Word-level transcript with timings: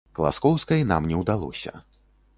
Класкоўскай 0.19 0.81
нам 0.93 1.07
не 1.13 1.21
ўдалося. 1.23 1.75